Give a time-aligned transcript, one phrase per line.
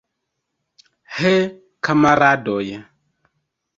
[1.17, 1.33] He,
[1.85, 2.65] kamaradoj!